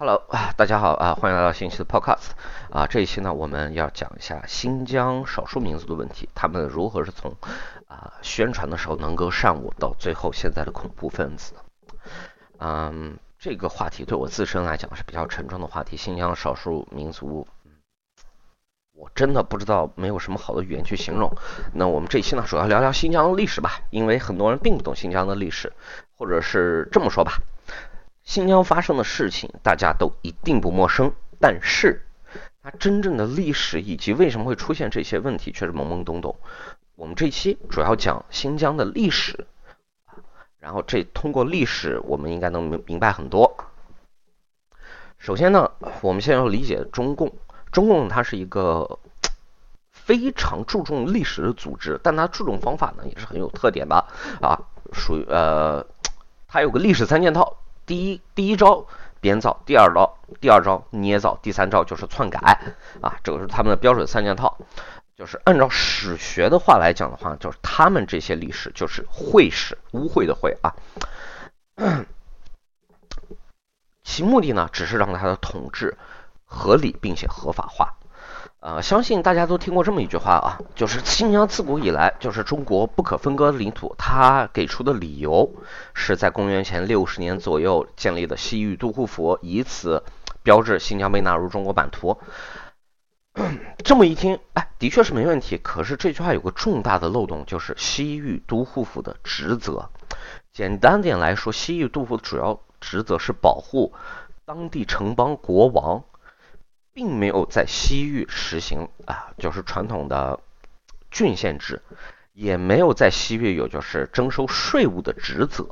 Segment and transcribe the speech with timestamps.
[0.00, 2.30] Hello 啊，大家好啊，欢迎来到新一期的 Podcast
[2.70, 2.86] 啊。
[2.86, 7.36] 这一期呢，我们要讲一下新疆少数民族的问题，他们如何是从
[7.86, 11.52] 啊宣传的时候能歌善舞，到最后现在的恐怖分子。
[12.60, 15.98] 嗯，这个话题对我自身来讲是比较沉重的话题。
[15.98, 17.46] 新疆少数民族，
[18.94, 21.30] 我真的不知道没有什么好的语言去形容。
[21.74, 25.70] 那我们这一期呢，主要聊聊新疆的历史吧，因为很多人并不懂新疆的历史，
[26.16, 27.34] 或者是这么说吧。
[28.30, 32.06] 新疆发生的事情，大家都一定不陌生，但是
[32.62, 36.36] 它真正的历史以及为什么会出现这些问题，却是懵懵懂懂。
[36.94, 39.48] 我们这期主要讲新疆的历史，
[40.60, 43.64] 然后这通过历史，我们应该能明明白很多。
[45.18, 47.32] 首先呢，我们先要理解中共，
[47.72, 49.00] 中共它是一个
[49.90, 53.96] 非常注重历史的组织，但它注重方法呢也是很有特点的
[54.40, 54.56] 啊，
[54.92, 55.84] 属于呃，
[56.46, 57.56] 它有个历史三件套。
[57.90, 58.86] 第一第一招
[59.20, 62.38] 编造，第二招第二招捏造，第三招就是篡改
[63.02, 64.56] 啊，这个是他们的标准三件套。
[65.16, 70.72] 就是按照史学的话来讲的话，就是他们这些历史就是秽史，污秽的秽啊。
[74.04, 75.98] 其目的呢，只是让他的统治
[76.44, 77.96] 合理并且合法化。
[78.60, 83.94] 呃，相信大家都听过这么一句话啊，就是新疆自古以来就是中国不可分割的领土。
[83.96, 85.50] 他给出的理由
[85.94, 90.02] 是在公元前六十年左右建立的西域都护府，以此
[90.42, 92.18] 标志新疆被纳入中国版图。
[93.82, 95.56] 这么一听，哎，的确是没问题。
[95.56, 99.88] 可是这句话有个重大的漏洞，就是西域都护府的职责。
[100.52, 103.94] 简单点来说，西域都护府主要职责是保护
[104.44, 106.04] 当地城邦国王。
[106.92, 110.38] 并没有在西域实行啊，就是传统的
[111.10, 111.82] 郡县制，
[112.32, 115.66] 也没有在西域有就是征收税务的职责。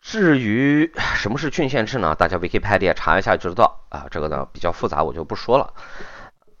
[0.00, 2.14] 至于什么是郡县制呢？
[2.14, 5.74] 大家 Wikipedia 查一下就知道啊，这个呢比较复杂，我就不说了。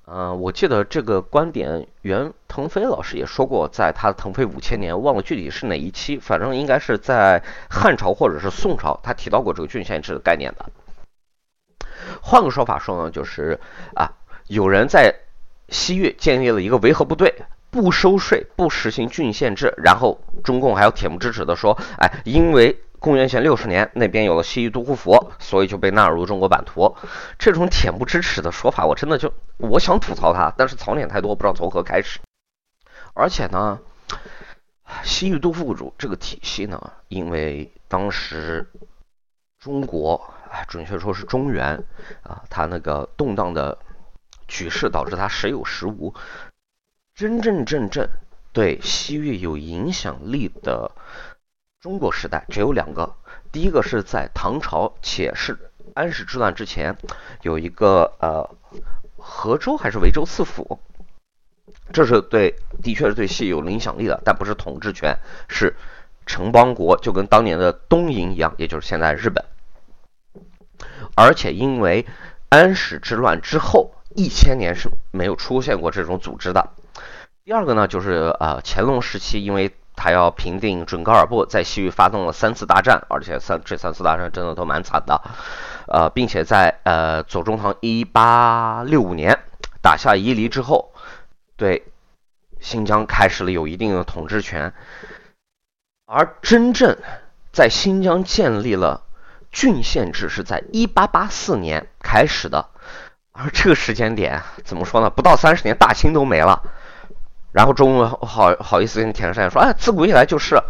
[0.08, 10.66] 嗯，我记得这个观点，袁腾飞老师也说过，在他《腾飞五千年》，忘了具体是哪一期，反正应该是在汉朝或者是宋朝，他提到过这个郡县制的概念的。
[12.28, 13.60] 换个说法说呢，就是
[13.94, 14.10] 啊，
[14.48, 15.14] 有人在
[15.68, 17.32] 西域建立了一个维和部队，
[17.70, 26.96] 不收税，不实行郡县制，然后中共还要恬不知耻的说，哎，因为公元前六十年那边有了西域都护府，所以就被纳入中国版图。
[27.38, 32.18] 这种恬不知耻的说法，我真的就我想吐槽他，但是槽点太多，不知道从何开始。
[33.14, 33.78] 而且呢，
[35.04, 38.68] 西域都护府这个体系呢，因为当时
[39.60, 40.34] 中国。
[40.68, 41.82] 准确说是中原
[42.22, 43.78] 啊，它那个动荡的
[44.48, 46.14] 局势导致它时有时无。
[47.14, 48.08] 真真正正
[48.52, 50.90] 对西域有影响力的
[51.80, 53.14] 中国时代只有两个，
[53.52, 55.56] 第一个是在唐朝，且是
[55.94, 56.96] 安史之乱之前，
[57.42, 58.48] 有一个呃
[59.16, 60.78] 河州还是维州刺府，
[61.92, 65.16] 这是对，的确是对西有影响力的，但不是统治权，
[65.48, 65.74] 是
[66.26, 69.44] 城邦国，就跟当年的东瀛一样，也就是现在日本。
[71.16, 72.06] 而且因为
[72.50, 76.68] 安史之乱之后一千年是没有出现过这种组织的。
[77.42, 85.22] 第二个呢，就是呃乾隆时期，因为他要平定准噶尔部，在西域发动了三次大战，而且三这三次大战真的都蛮惨的。
[85.86, 89.38] 呃，并且在呃左宗棠一八六五年
[89.80, 90.92] 打下伊犁之后，
[91.56, 91.84] 对
[92.60, 94.74] 新疆开始了有一定的统治权。
[96.04, 96.98] 而真正
[97.52, 99.05] 在新疆建立了。
[99.56, 102.68] 郡县制是在一八八四年开始的，
[103.32, 105.08] 而这个时间点怎么说呢？
[105.08, 106.62] 不到三十年，大清都没了。
[107.52, 110.60] 然后中国好好意思跟田山说：“哎，自古以来就是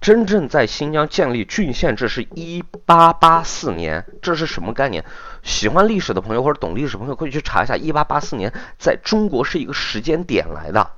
[0.00, 5.04] 真正在新疆建立郡县制是一八八四年，这是什么概念？
[5.42, 10.88] 喜欢历史的朋友或者懂历史的朋友可以去查一下，一八八四年在中国是一个时间点来的。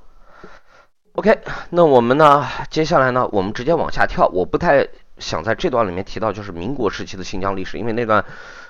[1.15, 1.38] OK，
[1.71, 2.47] 那我们呢？
[2.69, 3.26] 接下来呢？
[3.32, 4.87] 我们直接往下跳，我不太。
[5.18, 8.24] 想在这段里面提到，就是民国时期的新疆历史，因为那段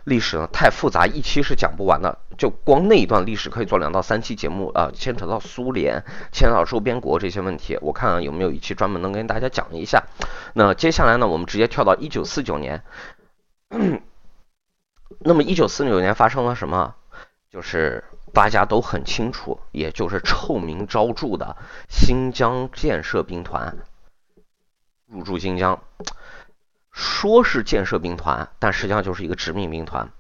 [0.04, 2.18] 历史呢太复杂，一期是讲不完的。
[2.36, 6.03] 就光那一段历史可以做两到三期节目啊，牵扯到苏联、
[6.33, 10.03] 牵扯到周边国这些问题，我看有没有一期专门能跟大家讲一下。
[10.54, 12.83] 那接下来呢，我们直接跳到一九四九年。
[15.21, 16.95] 那么一九四九年发生了什么？
[17.50, 18.03] 就是
[18.33, 21.56] 大家都很清楚，也就是臭名昭著的
[21.88, 23.77] 新疆建设兵团
[25.12, 25.80] 入驻新疆。
[26.91, 30.10] 说是建设兵团，但实际上就是一个殖民兵团。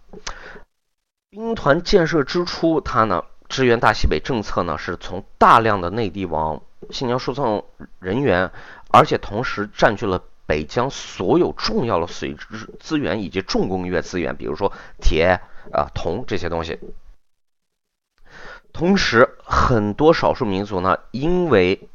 [1.28, 7.64] 兵团建设之初，它呢支援大西北政策呢是从大量的内地往新疆输送
[7.98, 8.50] 人员，
[8.90, 15.40] 而且同时占据了北疆所有重要的水质资源以及重工业资源，比如说铁
[15.72, 16.78] 啊、铜这些东西。
[18.72, 21.88] 同时，很多少数民族呢，因为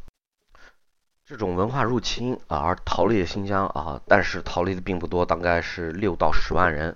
[1.27, 6.95] 这种文化入侵啊而逃离了新疆啊，但是逃离的并不多，大概是六到十万人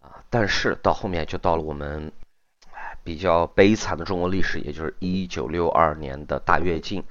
[0.00, 0.18] 啊。
[0.28, 2.10] 但是到后面就到了我们
[3.04, 7.04] 比较悲惨的中国历史，也就是一九六二年的大跃进。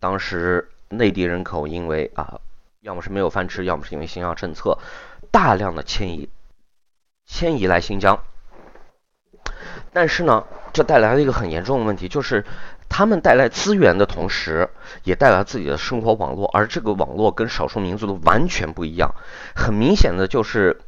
[0.00, 2.40] 当时内地人口因为啊，
[2.80, 4.76] 要么是没有饭吃，要么是因为新疆政策，
[5.30, 6.28] 大量的迁移
[7.26, 8.18] 迁移来新疆。
[9.92, 12.44] 但是呢，这带来了一个很严重的问题，就是
[12.92, 14.68] 他们带来资源的同时，
[15.02, 19.14] 也带来自己的生活网络，而这个网络跟少数民族的完全不一样。
[19.56, 20.78] 很明显的就是，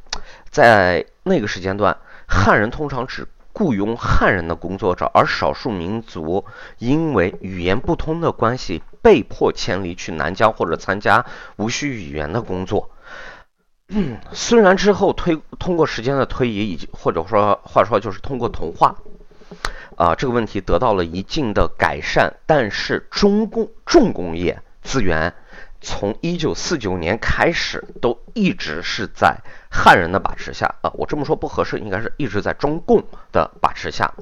[0.51, 1.97] 在那个时间段，
[2.27, 6.45] 汉人通常只雇佣汉人的工作者，而少数民族
[6.77, 11.25] 因为语言不通的关系，被迫迁离去南疆或者参加
[11.55, 12.91] 无需语言的工作。
[14.31, 18.95] 虽然之后推通过时间的推移，以及或者说话说就是通过同化，
[19.95, 25.33] 啊这个问题得到了一定的改善，但是中工重工业资源
[25.81, 29.37] 从一九四九年开始都一直是在
[29.69, 34.13] 汉人的把持下啊，我这么说不合适，应该是一直在中共的把持下。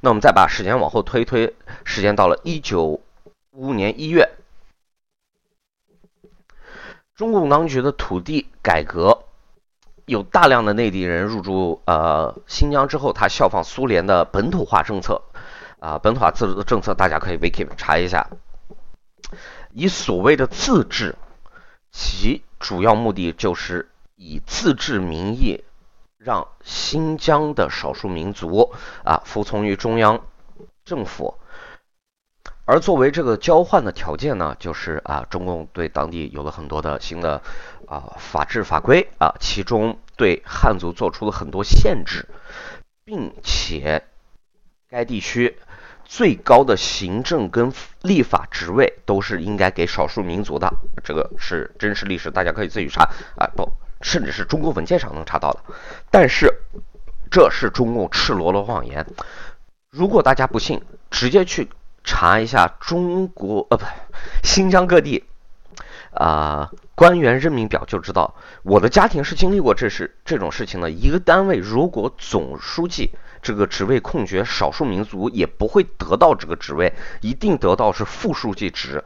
[0.00, 1.54] 那我们再把时间往后推推，
[1.84, 3.02] 时间到了一九五
[3.52, 4.28] 五年一月。
[7.14, 9.22] 中共当局的土地改革，
[10.06, 15.22] 有大量的内地人入驻呃新疆之后，他效仿苏联的本土化政策，
[15.78, 18.28] 啊，本土化自治的政策，大家可以 wiki 查一下。
[19.72, 21.16] 以所谓的自治，
[21.90, 25.64] 其主要目的就是以自治名义，
[26.18, 28.72] 让新疆的少数民族
[29.04, 30.20] 啊服从于中央
[30.84, 31.34] 政府。
[32.66, 37.42] 而作为这个交换的条件呢，就是啊，中共对当地有了很多的新的
[37.86, 42.26] 啊法制法规啊，其中对汉族做出了很多限制，
[43.04, 44.02] 并且
[44.88, 45.58] 该地区
[46.06, 47.70] 最高的行政跟
[48.00, 50.72] 立法职位都是应该给少数民族的，
[51.04, 53.02] 这个是真实历史，大家可以自己查
[53.36, 53.70] 啊，不，
[54.00, 55.60] 甚至是中国文件上能查到的。
[56.10, 56.62] 但是
[57.30, 59.06] 这是中共赤裸裸谎言，
[59.90, 60.80] 如果大家不信，
[61.10, 61.68] 直接去。
[62.04, 63.84] 查一下中国呃不，
[64.42, 65.24] 新疆各地
[66.12, 70.90] 啊官员任命表就知道，我的家庭是经历过这事这种事情的。
[70.90, 73.10] 一个单位如果总书记
[73.42, 79.02] 这个职位空缺，少数民族也不会得到这个职位，一定得到是副书记职，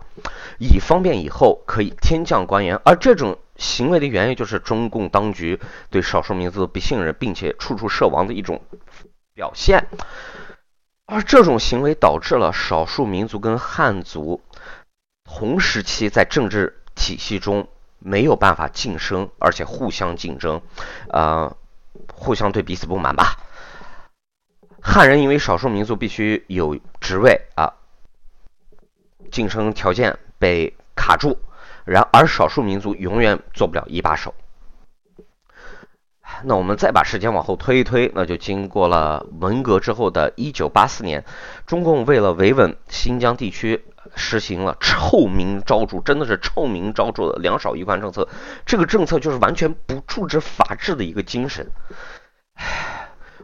[0.58, 2.78] 以方便以后可以天降官员。
[2.84, 5.58] 而这种行为的原因就是中共当局
[5.88, 8.60] 对少数民族的不信任，并且处处设防的一种
[9.34, 9.86] 表现。
[11.10, 14.42] 而这种行为导致了少数民族跟汉族
[15.24, 17.66] 同时期在政治体系中
[17.98, 20.60] 没有办法晋升，而且互相竞争，
[21.08, 21.56] 呃，
[22.12, 23.38] 互相对彼此不满吧。
[24.82, 27.72] 汉人因为少数民族必须有职位啊，
[29.30, 31.38] 晋升条件被卡住，
[31.86, 34.34] 然而少数民族永远做不了一把手。
[36.44, 41.24] 那我们再把时间往后推一推，那就经过了文革之后的1984年，
[41.66, 48.28] 中共为了维稳新疆地区，实行了臭名昭著，真的是臭名昭著的两少一贯政策。
[48.64, 51.70] 这个政策就是完全不注重法治的一个精神。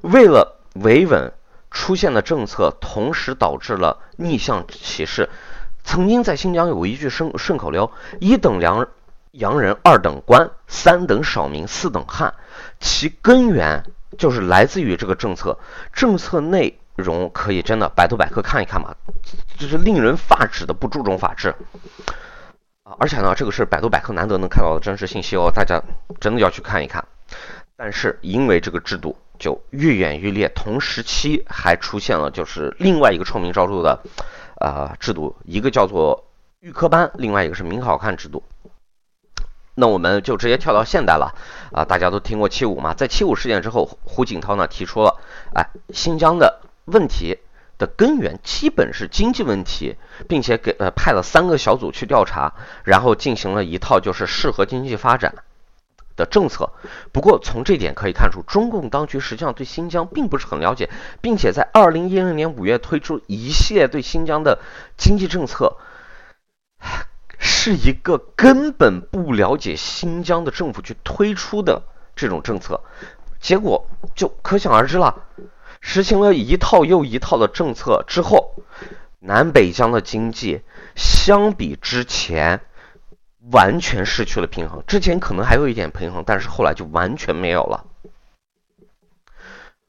[0.02, 1.33] 为了维稳，
[1.71, 5.28] 出现的政策同时导致了逆向歧视。
[5.83, 7.90] 曾经在新疆有一句顺顺口溜：
[8.21, 8.88] 一等粮
[9.35, 12.33] 洋人，二等官，三等少民，四等汉。
[12.79, 13.83] 其根源
[14.17, 15.59] 就是来自于这个政策，
[15.93, 18.95] 政策内容可以真的百度百科看一看嘛，
[19.59, 21.49] 就是令人发指的不注重法治
[22.85, 22.95] 啊！
[23.00, 25.83] 而且呢，这个是百度百科难得能看到的真实信息哦，大家
[26.21, 27.05] 真的要去看一看。
[27.76, 33.99] 但是因为这个制度就愈演愈烈，同时期还出现了就是另外一个臭名昭著的
[34.61, 36.25] 呃制度，一个叫做
[36.61, 38.41] 预科班，另外一个是名考看制度。
[39.76, 41.35] 那我们就直接跳到现代了
[41.73, 41.85] 啊！
[41.85, 42.95] 大家都听过七五嘛？
[42.95, 45.19] 在七五事件之后，胡锦涛呢提出了，
[45.54, 47.38] 哎，新疆的问题
[47.76, 49.97] 的根源基本是经济问题，
[50.28, 52.54] 并且给呃派了三个小组去调查，
[52.85, 55.35] 然后进行了一套就是适合经济发展
[56.14, 56.71] 的政策。
[57.11, 60.88] 不过从这点可以看出，中共当局实际上对新疆并不是很了解，
[61.21, 64.61] 并且在二零一零年五月推出一系列对新疆的
[64.97, 65.76] 经济政策。
[67.47, 71.83] 是一个根本不了解新疆的政府去推出的
[72.17, 72.81] 这种政策，
[73.39, 75.27] 结果就可想而知了。
[75.83, 78.55] 实行了一套又一套的政策之后，
[79.19, 80.63] 南北疆的经济
[80.97, 82.63] 相比之前
[83.53, 84.83] 完全失去了平衡。
[84.87, 87.85] 之前可能还有一点平衡，但是后来就完全没有了。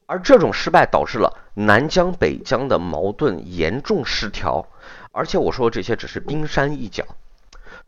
[0.04, 4.68] 而这种失败导致了南疆北疆的矛盾严重失调。
[5.10, 7.06] 而且我说这些只是冰山一角，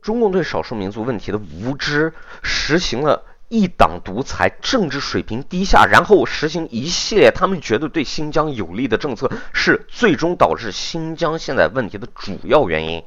[0.02, 2.12] 中共对少数民族问题的无知，
[2.42, 13.02] 实行了一党独裁，政治水平低下，然后实行一系列他们觉得对新疆有利的政策，是最终导致新疆现在问题的主要原因。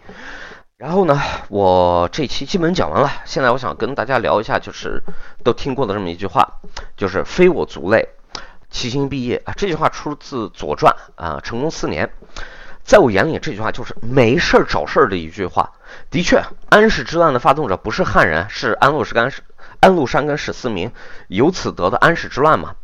[0.78, 5.04] 然后呢，我这期基本讲完了，现在我想跟大家聊一下，就是
[5.44, 6.60] 都听过的这么一句话，
[6.98, 8.10] 就是“非我族类，
[8.72, 9.54] 其心必异”啊。
[9.56, 12.12] 这句话出自《左传》啊，成功四年。
[12.84, 15.72] 在我眼里，这句话就是没事儿找事儿的一句话。
[16.10, 19.32] 的确，安史之乱的发动者不是汉人，是安禄山、
[19.80, 20.92] 安禄山跟史思明，
[21.28, 22.76] 由此得的安史之乱嘛。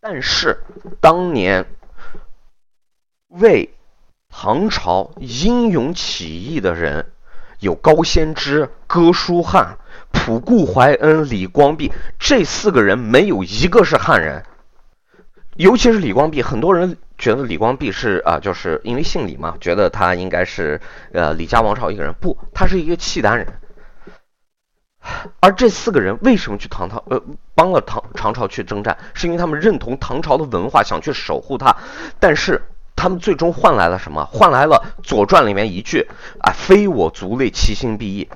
[0.00, 0.60] 但是，
[1.00, 1.66] 当年
[3.28, 3.74] 为
[4.28, 7.12] 唐朝英勇起义的人
[7.60, 9.78] 有高仙芝、哥舒翰、
[10.12, 14.44] 仆固怀恩、李光弼这四个人，没有一个是汉人。
[15.56, 20.80] 尤其是李光弼，很多人觉得李光弼是啊，就是因为姓李嘛，觉得他应该是
[21.12, 22.12] 呃李家王朝一个人。
[22.20, 23.46] 不，他是一个契丹人。
[25.40, 27.22] 而这四个人为什么去唐朝呃
[27.54, 28.96] 帮了唐唐朝去征战？
[29.12, 31.76] 是因为他们认同唐朝的文化，想去守护它。
[32.18, 32.62] 但是
[32.96, 34.24] 他们最终换来了什么？
[34.32, 36.08] 换来了《左传》里面一句
[36.40, 38.28] 啊：“非我族类，其心必异。”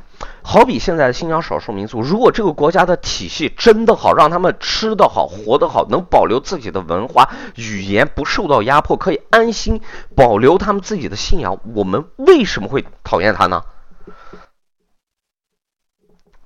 [0.43, 9.81] 好比现在的新疆少数民族，如果这个国家的体系真的好，让他们吃得好、活得好，能保留自己的文化语言，不受到压迫，可以安心
[10.17, 13.63] 保留他们自己的信仰，我们为什么会讨厌他呢？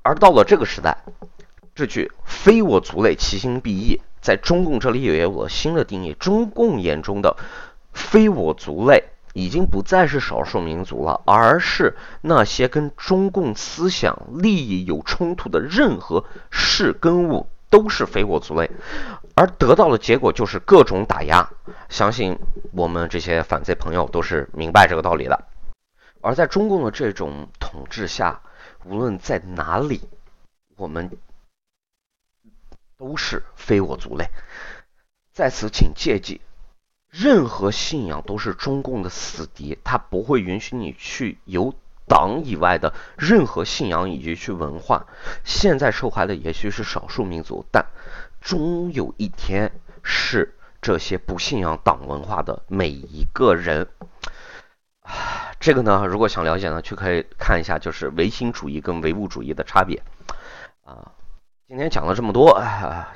[0.02, 0.98] 而到了这个时代，
[1.74, 6.14] 这句“非我族类，其心必异”在中共这里也有了新的定义。
[6.18, 7.36] 中共眼中的
[7.92, 9.04] “非我族类”。
[9.34, 18.70] 已经不再是少数民族了，而是那些跟中共思想利益有冲突的任何事跟物都是非我族类，
[19.34, 21.48] 而得到的结果就是各种打压。
[21.88, 22.38] 相信
[22.72, 25.46] 我们这些反贼朋友都是明白这个道理的。
[26.20, 28.42] 而在中共的这种统治下，
[28.84, 30.02] 无论在哪里，
[30.76, 31.10] 我们
[32.98, 34.28] 都是非我族类。
[35.32, 36.42] 在此，请切记。
[37.12, 41.74] 任何信仰都是中共的死敌，他不会允许你去有
[42.08, 45.06] 党以外的任何信仰以及去文化。
[45.44, 47.84] 现在受害的也许是少数民族，但
[48.40, 49.70] 终有一天
[50.02, 53.86] 是这些不信仰党文化的每一个人。
[55.60, 60.02] 这个呢，如果想了解呢，去可以看一下，就是唯心主义跟唯物主义的差别
[60.82, 61.12] 啊。
[61.72, 62.62] 今天讲了这么多，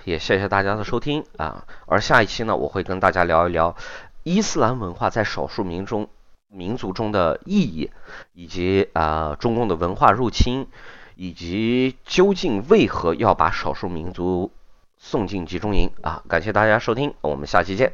[0.04, 1.66] 也谢谢大家的收听啊。
[1.84, 3.76] 而下一期呢，我会跟大家聊一聊
[4.22, 6.08] 伊斯兰文化在少数民中
[6.48, 7.90] 民族中的意义，
[8.32, 10.68] 以及啊中共的文化入侵，
[11.16, 14.50] 以及究竟为何要把少数民族
[14.96, 16.22] 送进集中营啊。
[16.26, 17.92] 感谢大家收听，我们下期见。